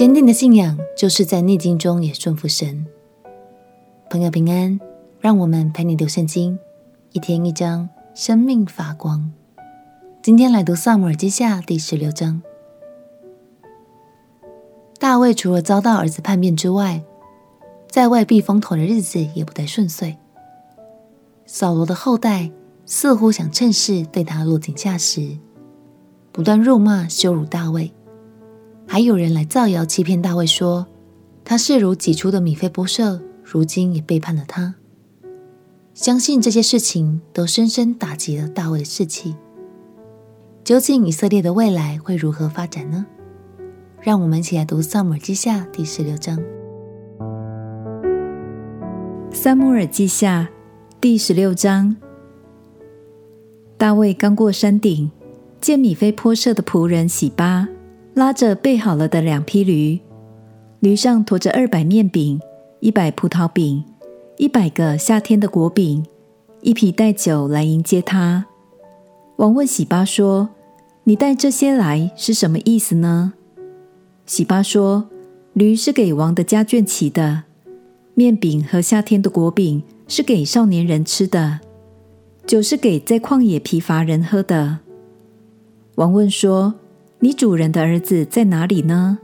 [0.00, 2.86] 坚定的信仰就是在逆境中也顺服神。
[4.08, 4.80] 朋友平安，
[5.20, 6.58] 让我们陪你读圣经，
[7.12, 9.30] 一天一章，生命发光。
[10.22, 12.40] 今天来读撒母耳记下第十六章。
[14.98, 17.04] 大卫除了遭到儿子叛变之外，
[17.90, 20.16] 在外避风头的日子也不太顺遂。
[21.44, 22.50] 扫罗的后代
[22.86, 25.36] 似乎想趁势对他落井下石，
[26.32, 27.92] 不断辱骂羞辱大卫。
[28.92, 30.84] 还有人来造谣欺骗大卫，说
[31.44, 34.74] 他视如己出的米非波设，如今也背叛了他。
[35.94, 39.36] 相信这些事情都深深打击了大卫的士气。
[40.64, 43.06] 究竟以色列的未来会如何发展呢？
[44.00, 46.36] 让我们一起来读《撒母耳记下》第十六章。
[49.30, 50.48] 《撒母耳记下》
[51.00, 51.94] 第十六章，
[53.78, 55.12] 大卫刚过山顶，
[55.60, 57.68] 见米非波设的仆人洗巴。
[58.14, 59.98] 拉着备好了的两匹驴，
[60.80, 62.40] 驴上驮着二百面饼、
[62.80, 63.84] 一百葡萄饼、
[64.36, 66.04] 一百个夏天的果饼、
[66.60, 68.46] 一匹带酒来迎接他。
[69.36, 70.50] 王问喜巴说
[71.04, 73.34] ：“你带这些来是什么意思呢？”
[74.26, 75.08] 喜巴说
[75.54, 77.44] ：“驴是给王的家眷骑的，
[78.14, 81.60] 面饼和夏天的果饼是给少年人吃的，
[82.44, 84.80] 酒是给在旷野疲乏人喝的。”
[85.94, 86.74] 王问说。
[87.22, 89.18] 你主人的儿子在哪里呢？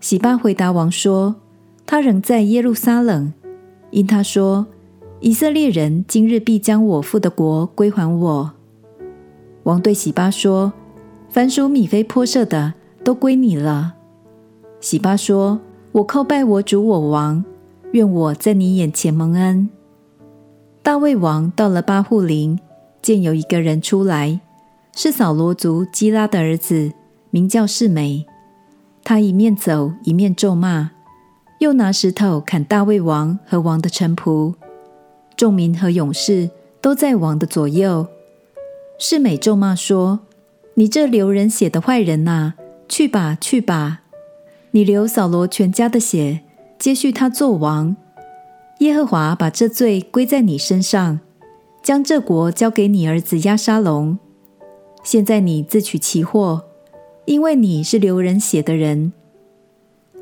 [0.00, 1.36] 喜巴回答王说
[1.84, 3.34] ：“他仍在耶路撒冷，
[3.90, 4.66] 因他说
[5.20, 8.52] 以色列人今日必将我父的国归还我。”
[9.64, 10.72] 王对喜巴说
[11.28, 12.72] ：“凡属米非波设的
[13.04, 13.96] 都归你了。”
[14.80, 15.60] 喜巴说
[15.92, 17.44] ：“我叩拜我主我王，
[17.92, 19.68] 愿我在你眼前蒙恩。”
[20.82, 22.58] 大卫王到了巴户林，
[23.02, 24.40] 见有一个人出来。
[24.96, 26.92] 是扫罗族基拉的儿子，
[27.30, 28.24] 名叫示美。
[29.02, 30.92] 他一面走，一面咒骂，
[31.58, 34.54] 又拿石头砍大卫王和王的臣仆。
[35.36, 36.48] 众民和勇士
[36.80, 38.06] 都在王的左右。
[38.98, 40.20] 示美咒骂说
[40.74, 42.54] ：“你这流人血的坏人呐，
[42.88, 44.02] 去吧，去吧！
[44.70, 46.42] 你流扫罗全家的血，
[46.78, 47.96] 接续他做王。
[48.78, 51.18] 耶和华把这罪归在你身上，
[51.82, 54.16] 将这国交给你儿子押沙龙。”
[55.04, 56.64] 现在你自取其祸，
[57.26, 59.12] 因为你是流人血的人。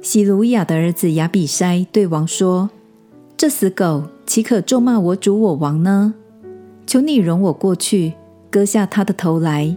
[0.02, 2.68] 希鲁雅的儿子亚比筛对王说
[3.38, 6.14] ：“这死狗岂可咒骂我主我王呢？
[6.84, 8.14] 求你容我过去，
[8.50, 9.76] 割下他的头来。”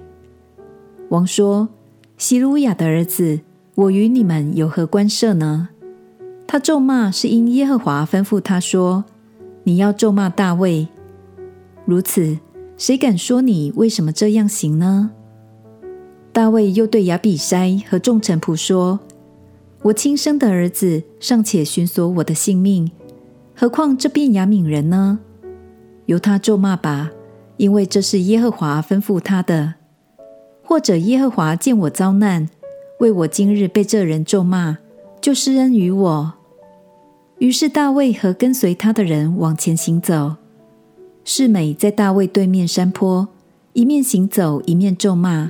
[1.10, 1.70] 王说
[2.18, 3.42] ：“希鲁雅的儿子，
[3.76, 5.70] 我与你们有何关涉呢？
[6.48, 9.06] 他咒骂是因耶和华吩咐他说：
[9.66, 10.88] 你要咒骂大卫。
[11.86, 12.40] 如此。”
[12.78, 15.12] 谁敢说你为什么这样行呢？
[16.34, 19.00] 大卫又对亚比筛和众臣仆说
[19.84, 22.91] ：“我亲生的儿子尚且寻索我的性命，
[23.56, 25.19] 何况这便雅悯人呢？
[26.08, 27.12] 由他咒骂吧，
[27.56, 29.75] 因为这是耶和华吩咐他的。
[30.62, 32.50] 或者耶和华见我遭难，
[33.00, 34.80] 为我今日被这人咒骂，
[35.22, 36.34] 就施恩于我。”
[37.40, 40.36] 于是大卫和跟随他的人往前行走。
[41.28, 43.28] 示美在大卫对面山坡，
[43.74, 45.50] 一面行走，一面咒骂，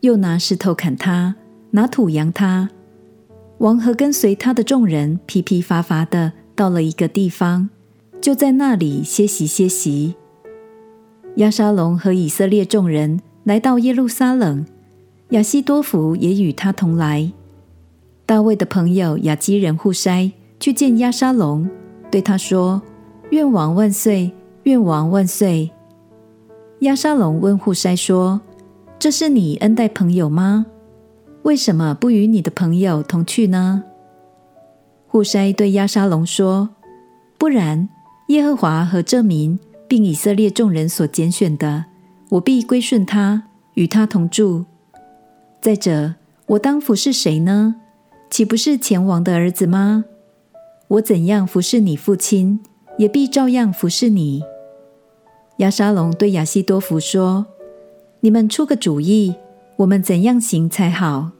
[0.00, 1.36] 又拿石头砍他，
[1.70, 2.68] 拿土扬他。
[3.58, 7.70] 王和跟随他的众人疲疲乏乏的到了一个地方，
[8.20, 10.16] 就在那里歇息歇息。
[11.36, 14.66] 亚沙龙和以色列众人来到耶路撒冷，
[15.30, 17.32] 亚希多弗也与他同来。
[18.26, 21.66] 大卫的朋友亚基人户筛去见亚沙龙，
[22.10, 22.82] 对他说
[23.32, 24.30] ：“愿王万岁！”
[24.66, 25.70] 愿王万岁！
[26.80, 28.40] 亚沙龙问户筛说
[28.98, 30.66] ：“这是你恩待朋友吗？
[31.42, 33.84] 为什么不与你的朋友同去呢？”
[35.06, 36.70] 户筛对亚沙龙说
[37.38, 37.88] ：“不然，
[38.26, 39.56] 耶和华和这民，
[39.86, 41.84] 并以色列众人所拣选的，
[42.30, 43.44] 我必归顺他，
[43.74, 44.64] 与他同住。
[45.60, 46.16] 再者，
[46.46, 47.76] 我当服侍谁呢？
[48.28, 50.06] 岂不是前王的儿子吗？
[50.88, 52.58] 我怎样服侍你父亲，
[52.98, 54.42] 也必照样服侍你。”
[55.58, 57.46] 亚沙龙对亚西多弗说
[58.20, 59.34] ：“你们出个主意，
[59.76, 61.30] 我们怎样行才好？”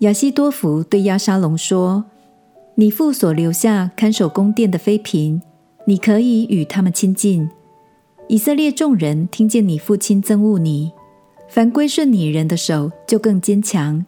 [0.00, 2.04] 亚西多弗对亚沙龙说
[2.76, 5.42] ：“你父所留下看守宫殿的妃嫔，
[5.84, 7.50] 你可以与他们亲近。
[8.28, 10.90] 以色列众人听见你父亲憎恶你，
[11.48, 14.06] 凡归顺你人的手就更坚强。”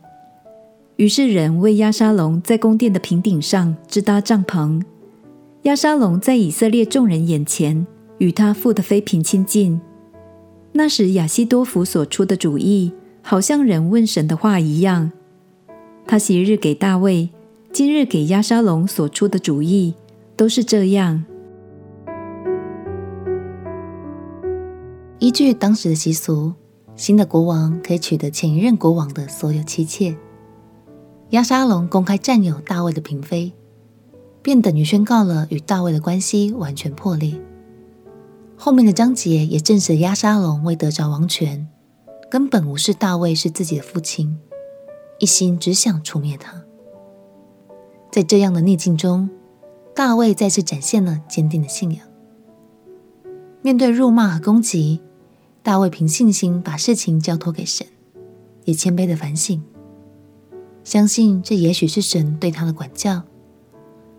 [0.97, 4.83] 于是人为亚沙龙在宫殿的平顶上支搭帐篷。
[5.65, 7.87] 亚沙龙在以色列众人眼前。
[8.21, 9.81] 与他父的妃嫔亲近。
[10.73, 15.11] 那时亚希多弗所出的主意，好像人问神的话一样。
[16.07, 17.31] 他昔日给大卫，
[17.73, 19.95] 今日给押沙龙所出的主意，
[20.37, 21.25] 都是这样。
[25.19, 26.53] 依据当时的习俗，
[26.95, 30.15] 新的国王可以取得前一任国王的所有妻妾。
[31.31, 33.53] 押沙龙公开占有大卫的嫔妃，
[34.43, 37.35] 便等于宣告了与大卫的关系完全破裂。
[38.63, 41.67] 后面的章节也证实了押沙龙为得着王权，
[42.31, 44.39] 根本无视大卫是自己的父亲，
[45.19, 46.63] 一心只想除灭他。
[48.13, 49.31] 在这样的逆境中，
[49.95, 52.07] 大卫再次展现了坚定的信仰。
[53.63, 55.01] 面对辱骂和攻击，
[55.63, 57.87] 大卫凭信心把事情交托给神，
[58.67, 59.63] 也谦卑地反省，
[60.85, 63.23] 相信这也许是神对他的管教，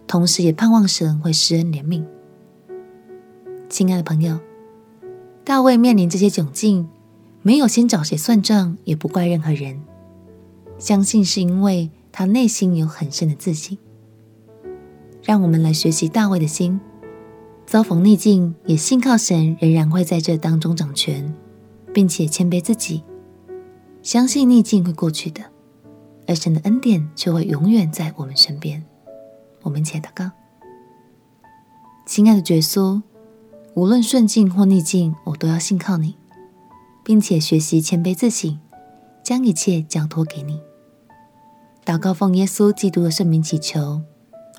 [0.07, 2.03] 同时也盼望神会施恩怜悯。
[3.71, 4.37] 亲爱的朋友，
[5.45, 6.89] 大卫面临这些窘境，
[7.41, 9.81] 没有先找谁算账，也不怪任何人，
[10.77, 13.77] 相信是因为他内心有很深的自信。
[15.23, 16.81] 让我们来学习大卫的心。
[17.65, 21.33] 遭逢逆境，也信靠神，仍然会在这当中掌权，
[21.93, 23.01] 并且谦卑自己，
[24.03, 25.41] 相信逆境会过去的，
[26.27, 28.83] 而神的恩典却会永远在我们身边。
[29.61, 30.29] 我们且祷告：
[32.05, 33.01] 亲爱的耶稣，
[33.73, 36.17] 无论顺境或逆境，我都要信靠你，
[37.05, 38.59] 并且学习谦卑自省，
[39.23, 40.59] 将一切交托给你。
[41.85, 44.01] 祷告奉耶稣基督的圣名祈求，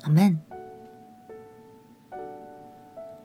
[0.01, 0.39] 阿门。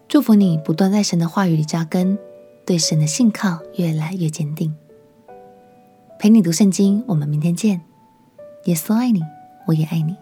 [0.06, 2.18] 祝福你不断在神的话语里扎根，
[2.66, 4.74] 对神的信靠越来越坚定。
[6.18, 7.80] 陪你读圣经，我们明天见。
[8.64, 9.22] 耶稣爱你，
[9.66, 10.14] 我也爱你。